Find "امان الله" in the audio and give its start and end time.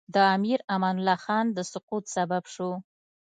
0.75-1.17